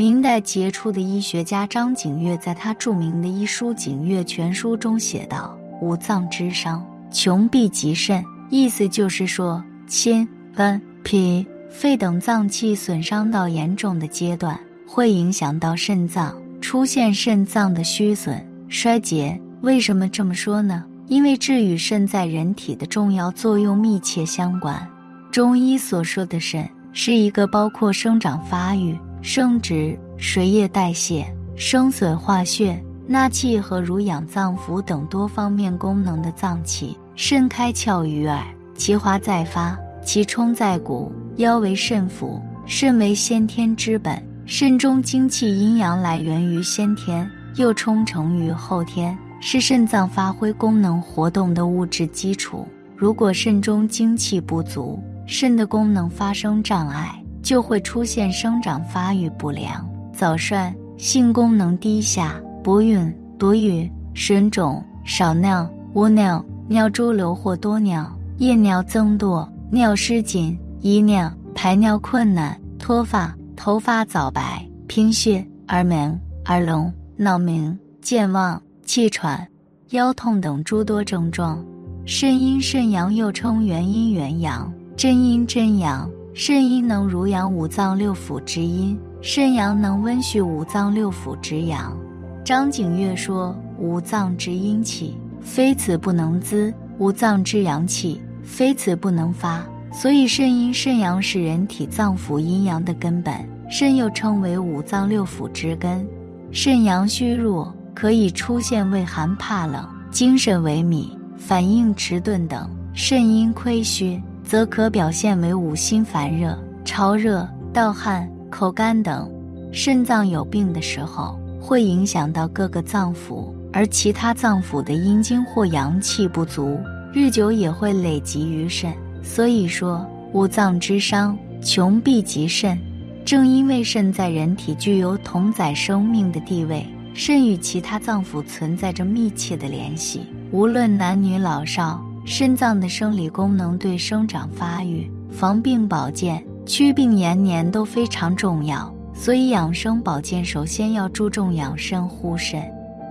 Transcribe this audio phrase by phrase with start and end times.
[0.00, 6.82] 明代杰出的医学家张景岳在他著名的医书《景岳全书》中写道：“五脏之伤，
[7.12, 19.38] 穷必极肾。”意思就是说，心、肝、脾、肺等脏器损伤到严重的阶段，会影响到肾脏，出现肾脏的虚损、衰竭。
[19.60, 20.82] 为什么这么说呢？
[21.08, 24.82] 因为这与肾在人体的重要作用密切相关。
[25.30, 28.96] 中医所说的肾，是一个包括生长发育。
[29.22, 36.96] 生殖、水液代谢、生髓化血、纳气和濡养脏腑等多方面功能的脏器。
[37.14, 38.42] 肾开窍于耳，
[38.74, 41.12] 其华在发，其充在骨。
[41.36, 44.22] 腰为肾府，肾为先天之本。
[44.46, 52.66] 肾中精气阴阳来源于先天，又充成于后天，是肾脏发挥功能活动的物质基础。
[52.96, 57.19] 如果肾中精气不足，肾的功能发生障碍。
[57.42, 79.46] 就会出现生长发育不良、早衰、性功能低下、不孕、多育、水肿、少尿、无尿、尿潴留或多尿、夜尿增多、尿失禁、遗尿、排尿困难、脱发、头发早白、贫血、耳鸣、耳聋、脑鸣、健忘、气喘、
[79.90, 81.64] 腰痛等诸多症状。
[82.06, 86.10] 肾阴肾阳又称元阴元阳、真阴真阳。
[86.42, 91.94] 肾阴能濡养五脏六腑之阴，肾阳能温煦五脏六腑之阳。
[92.42, 99.62] 张景岳说：“五脏之阴气，非此不能滋；五脏之阳气，非此不能发。
[99.92, 103.34] 所以肾阴肾阳是人体脏腑阴阳的根本。
[103.68, 106.08] 肾又称为五脏六腑之根。
[106.50, 112.62] 肾阳虚弱，可以出现畏寒怕冷、精神萎靡、反应迟钝等；
[112.94, 119.30] 肾阴亏虚。”则可表现为五心烦热、潮热、盗汗、口干等。
[119.72, 126.76] 肾脏有病的时候，会影响到各个脏腑，而其他脏腑的阴精或阳气不足，
[127.12, 128.92] 日久也会累积于肾。
[129.22, 132.76] 所以说，五脏之伤，穷必及肾。
[133.24, 136.84] 正因为肾在人体具有统载生命的地位，
[137.14, 142.04] 肾与其他脏腑存在着密切的联系，无论男女老少。
[142.32, 152.62] 肾脏的生理功能对生长发育、防病保健、祛病延年都非常重要，所以养生保健首先要注重养肾护肾。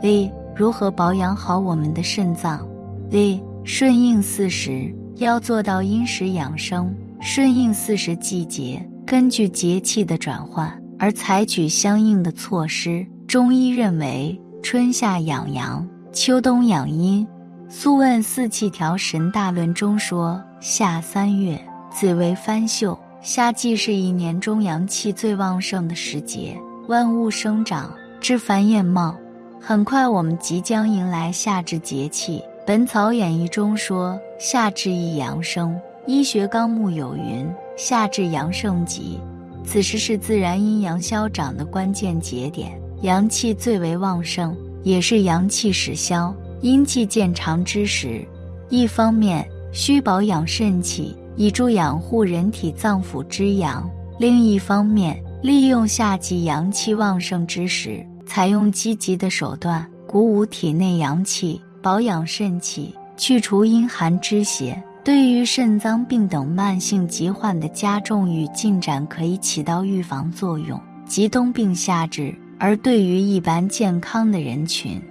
[0.02, 2.66] 一、如何保养好我们的肾脏？
[3.12, 13.06] 一、顺应四时，要做到因时养生，顺应四时季节，根据节气的转换而采取相应的措施。
[13.28, 17.28] 中医认为，春夏养阳，秋冬养阴。
[17.72, 21.56] 《素问·四气调神大论》中说：“夏三月，
[21.92, 22.98] 子为翻秀。
[23.22, 26.58] 夏季是一年中阳气最旺盛的时节，
[26.88, 29.16] 万物生长，枝繁叶茂。
[29.62, 32.40] 很快，我们即将迎来夏至节气。
[32.66, 37.48] 《本草演义》中说：‘夏至一阳生。’医学纲目有云
[37.78, 39.20] ：‘夏至阳盛极。’
[39.64, 42.72] 此时是自然阴阳消长的关键节点，
[43.04, 48.26] 阳气最为旺盛，也是阳气始消。”阴气渐长之时，
[48.70, 53.82] 一方面需保养肾气，以助养护人体脏腑之阳；
[54.20, 64.82] 另一方面，利用夏季阳气旺盛之时，采用积极的手段，鼓舞体内阳气，保养肾气，去除阴寒之邪。
[65.02, 72.36] 对于肾脏病等慢性疾患的加重与进展，可以起到预防作用，即冬病夏治。
[72.60, 75.02] 而对于一般健康的人群，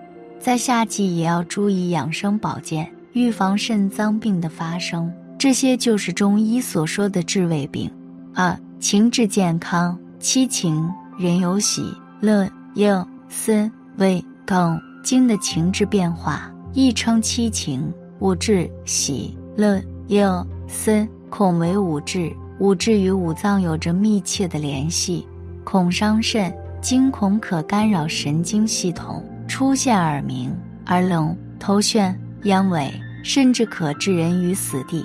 [0.49, 5.13] 在夏季也要注意养生保健，预防肾脏病的发生。
[5.39, 7.91] 这些就是中医所说的治胃病。
[8.35, 11.93] 二、情志健康，七情人有喜、
[12.23, 17.93] 乐、忧、思、畏、恐、惊的情志变化，亦称七情。
[18.21, 22.33] 五志：喜、乐、忧、思、恐为五志。
[22.59, 25.29] 五志与五脏有着密切的联系。
[25.63, 26.51] 恐伤肾，
[26.81, 29.23] 惊恐可干扰神经系统。
[29.49, 30.55] 出现耳鸣、
[30.87, 32.15] 耳聋、头眩、
[32.45, 32.93] 眼尾，
[33.25, 35.05] 甚至可致人于死地。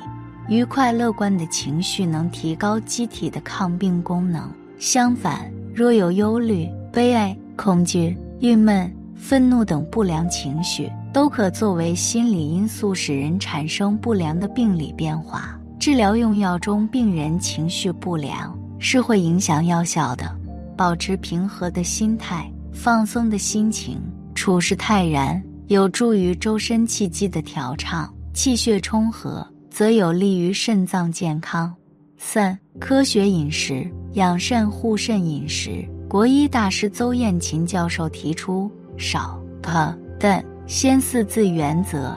[0.49, 4.51] 愉快乐观的情绪能提高机体的抗病功能。
[4.77, 15.57] 相反，若有忧虑、悲哀、恐惧、郁闷、愤怒等不良情绪，都可作为心理因素，使人产生不良的病理变化。
[15.79, 20.29] 治疗用药中，病人情绪不良是会影响药效的。
[20.75, 24.01] 保持平和的心态、放松的心情、
[24.43, 31.73] 处事泰然，有助于周身气机的调畅，气血充和，则有利于肾脏健康。
[32.17, 35.87] 三、科学饮食，养肾护肾饮食。
[36.09, 38.69] 国医大师邹燕琴教授提出
[38.99, 42.13] “少、可、淡、先”四字原则，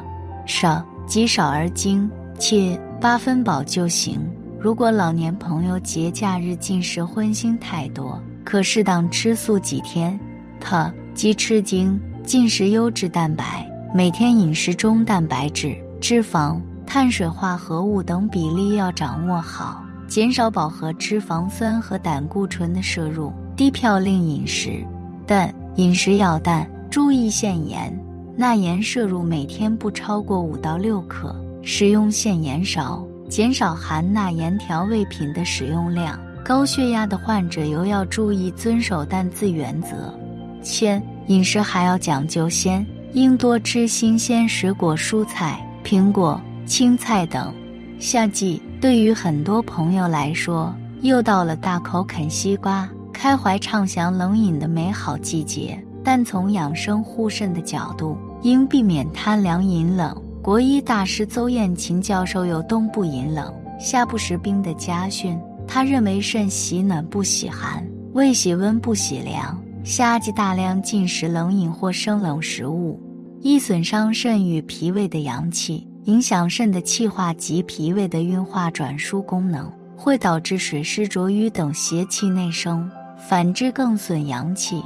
[0.46, 4.20] 少即少而精，切八分饱就行。
[4.58, 10.18] 如果老年朋友节假日进食荤腥太多，可适当吃素几天。
[10.58, 13.64] 特即吃精，进食优质蛋白，
[13.94, 23.32] 每天饮食中蛋白质、脂肪、碳水化合物等比例要掌握好，减少饱和脂肪酸和胆固醇的摄入。
[23.54, 24.84] 低嘌呤饮食，
[25.24, 27.96] 但饮食要淡，注意限盐，
[28.36, 31.32] 钠盐摄入每天不超过五到六克，
[31.62, 36.18] 食用限盐勺，减少含钠盐调味品的使用量。
[36.44, 40.12] 高血压的患者尤要注意遵守淡字原则。
[40.60, 47.52] 千饮食还要讲究鲜，应多吃新鲜水果、蔬菜、苹果、青菜等。
[47.98, 52.88] 夏季对于很多朋友来说，又到了大口啃西瓜。
[53.12, 60.14] 开怀畅享冷饮的美好季节，但从养生护肾的角度，应避免贪凉饮冷。
[60.42, 63.50] 国医大师邹燕琴教授有“冬不饮冷，
[63.80, 65.36] 夏不食冰”的家训。
[65.66, 67.82] 他认为肾喜暖不喜寒，
[68.12, 69.58] 胃喜温不喜凉。
[69.86, 73.00] 夏季大量进食冷饮或生冷食物，
[73.40, 82.90] 易损伤肾与脾胃的阳气，影响肾的气化及脾胃的运化转输功能，会导致水湿浊瘀等邪气内生。
[83.28, 84.82] 反之更损阳气。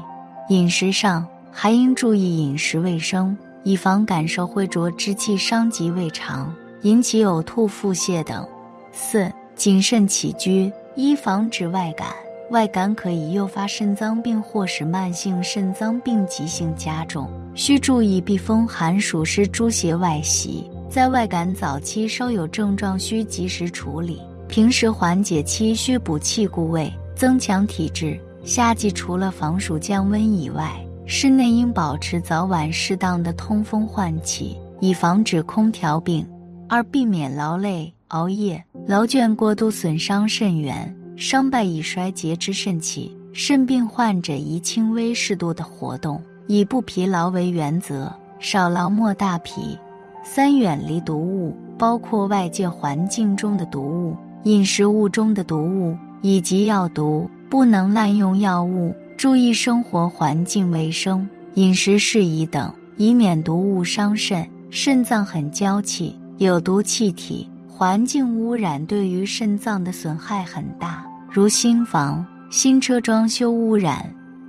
[0.50, 8.46] 饮食上还应注意饮食卫生，以防感受秽浊之气伤及胃肠，引起呕吐、腹泻等。
[8.92, 12.08] 四、谨慎起居，一防止外感。
[12.50, 20.68] 外感可以诱发肾脏病或使慢性肾脏病急性加重，需注意避风寒暑湿诸邪外袭。
[20.88, 24.16] 在外感早期稍有症状，需及时处理；
[24.48, 26.92] 平时缓解期需补气固胃。
[27.14, 28.18] 增强体质。
[28.46, 30.72] 夏季除了防暑降温以外，
[31.04, 36.26] 室内应保持早晚适当的通风换气，以防止空调病。
[36.66, 43.14] 二、避免劳累、熬夜、劳倦过度损伤肾源，伤败以衰竭之肾气。
[43.34, 49.78] 肾病患者宜轻微适度的活动，以不疲劳为原则，少劳莫大疲。
[50.24, 55.94] 三、远离毒物，包括外界环境中的毒物、饮食物中的毒物。
[56.22, 64.46] 以及药毒，不能滥用药物，注意生活环境卫生、饮食适宜等，以免毒物伤肾。
[64.70, 74.04] 肾脏很娇气，有毒气体、环境污染对于肾脏的损害很大，如新房、新车装修污染、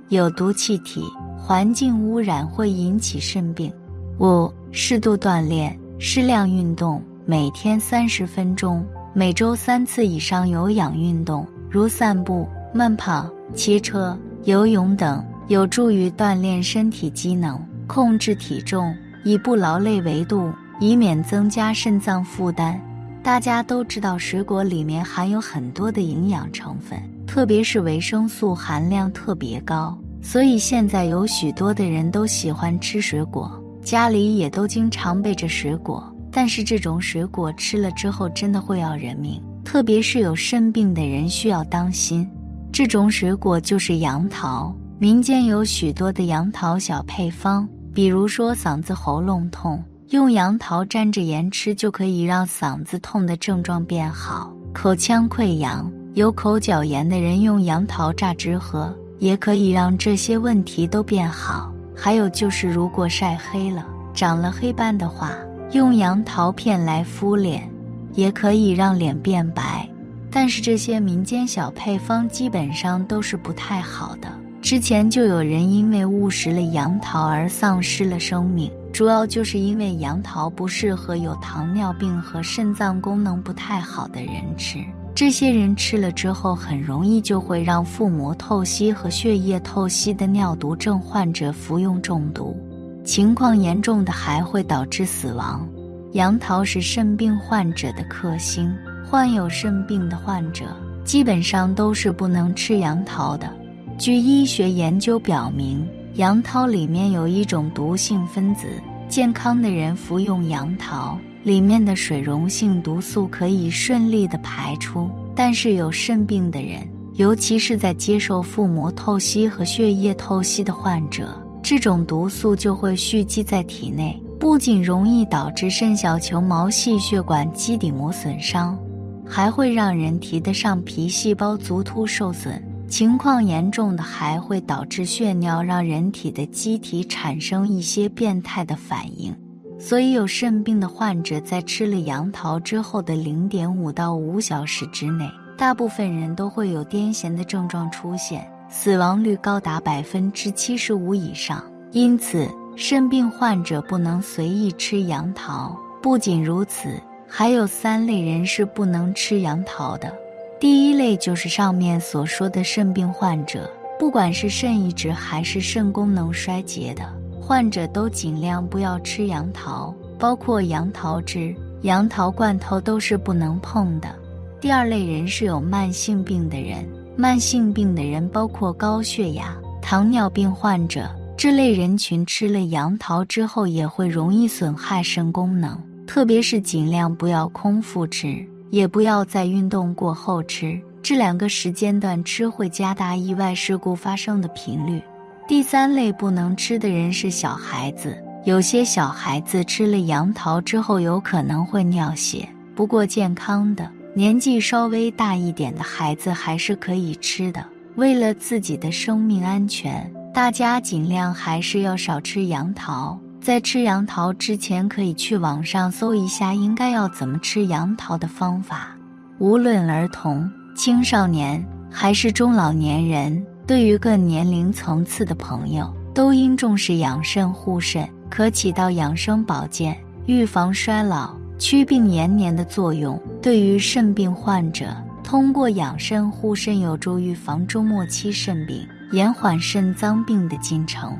[0.08, 1.04] 有毒气体、
[1.38, 3.72] 环境污染会引起肾病。
[4.18, 8.84] 五、适度锻炼，适量运动，每天三十分钟，
[9.14, 11.46] 每周三次以上有氧运动。
[11.70, 22.80] 如散步、慢跑、骑车、游泳等，有助于锻炼身体机能，控制体重，以不劳累为度，以免增加肾脏负担。
[23.22, 33.50] 大家都知道，水果里面含有很多的营养成分，特别是维生素含量特别高，所以现在有许多的人都喜欢吃水果，
[33.80, 36.12] 家里也都经常备着水果。
[36.32, 39.40] 但是这种水果吃了之后，真的会要人命。
[39.64, 42.28] 特别是有肾病的人需要当心，
[42.72, 44.74] 这种水果就是杨桃。
[44.98, 61.72] 民间有许多的杨桃小配方，比如说嗓子喉咙痛，用杨桃沾着盐吃就可以让嗓子痛的症状变好；口腔溃疡，有口角炎的人用杨桃榨汁喝，也可以让这些问题都变好。
[61.96, 65.32] 还有就是，如果晒黑了、长了黑斑的话，
[65.70, 67.66] 用杨桃片来敷脸。
[68.12, 69.88] 也可以让脸变白，
[70.30, 74.28] 但是这些民间小配方基本上都是不太好的。
[74.60, 84.78] 之前就有人因为误食了杨桃而丧失了生命，主要就是因为杨桃不适合有糖尿病和肾脏功能不太好的人吃。
[85.14, 92.56] 这些人吃了之后，很容易就会让腹膜透析和血液透析的尿毒症患者服用中毒，
[93.04, 95.66] 情况严重的还会导致死亡。
[96.12, 98.70] 杨桃是肾病患者的克星，
[99.08, 100.64] 患有肾病的患者
[101.04, 103.50] 基本上都是不能吃杨桃的。
[103.98, 108.66] 据医学研究表明，杨桃里面有一种毒性分子，
[109.08, 128.78] 健康的人服用杨桃，里面的水溶性毒素可以顺利的排出，但是有肾病的人，尤其是在接受腹膜透析和血液透析的患者，这种毒素就会蓄积在体内，不仅容易导致肾小球毛细血管基底膜损伤，
[129.26, 132.62] 还会让人体的上皮细胞族突受损。
[132.92, 139.34] 情况严重的还会导致血尿，让人体的机体产生一些变态的反应。
[139.78, 151.64] 所以有肾病的患者在吃了杨桃之后的零点五到五小时之内，大部分人都会有癫痫的症状出现，死亡率高达百分之七十五以上。
[151.92, 152.46] 因此，
[152.76, 155.74] 肾病患者不能随意吃杨桃。
[156.02, 160.12] 不仅如此，还有三类人是不能吃杨桃的。
[160.62, 167.02] 第一类就是上面所说的肾病患者，不管是肾移植还是肾功能衰竭的
[167.40, 174.14] 患者，都尽量不要吃杨桃，包括杨桃汁、杨桃罐头都是不能碰的。
[174.60, 185.76] 第二类人是有慢性病的人，慢性病的人包括高血压、糖尿病患者，这类人群吃了杨桃之后也会容易损害肾功能，
[186.06, 188.46] 特别是尽量不要空腹吃。
[188.72, 194.98] 也不要在运动过后吃，这两个时间段吃会加大意外事故发生的频率。
[195.46, 207.62] 第三类不能吃的人是小孩子，有些小孩子吃了杨桃之后有可能会尿血，不过健康的年纪稍微大一点的孩子还是可以吃的。
[207.96, 213.20] 为了自己的生命安全，大家尽量还是要少吃杨桃。
[213.42, 218.96] 在吃杨桃之前，可以去网上搜一下应该要怎么吃杨桃的方法。
[219.38, 233.20] 无论儿童、青少年还是中老年人，对于各年龄层次的朋友，都应重视养肾护肾，可起到养生保健、预防衰老、祛病延年的作用。
[233.42, 241.12] 对于肾病患者，通过养肾护肾，有助预防中末期肾病，延缓肾脏病的进程。